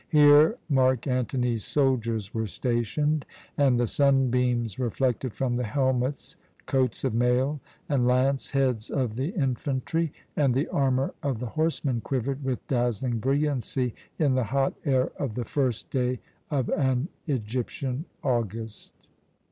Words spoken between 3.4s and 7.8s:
and the sunbeams reflected from the helmets, coats of mail,